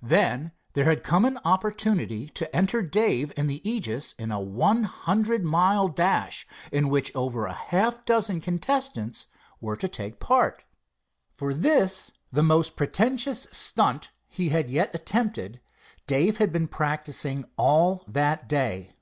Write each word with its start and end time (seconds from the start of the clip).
Then 0.00 0.52
there 0.72 0.86
had 0.86 1.02
come 1.02 1.26
an 1.26 1.38
opportunity 1.44 2.28
to 2.30 2.56
enter 2.56 2.80
Dave 2.80 3.30
and 3.36 3.46
the 3.46 3.60
Aegis 3.62 4.14
in 4.18 4.30
a 4.30 4.40
one 4.40 4.84
hundred 4.84 5.44
mile 5.44 5.86
dash 5.86 6.46
in 6.72 6.88
which 6.88 7.14
over 7.14 7.46
half 7.48 7.96
a 7.96 8.02
dozen 8.06 8.40
contestants 8.40 9.26
were 9.60 9.76
to 9.76 9.86
take 9.86 10.18
part. 10.18 10.64
For 11.30 11.52
this, 11.52 12.10
the 12.32 12.42
most 12.42 12.74
pretentious 12.74 13.46
"stunt" 13.52 14.12
he 14.28 14.48
had 14.48 14.70
yet 14.70 14.94
attempted, 14.94 15.60
Dave 16.06 16.38
had 16.38 16.54
been 16.54 16.68
practicing 16.68 17.44
all 17.58 18.02
that 18.08 18.48
day. 18.48 18.94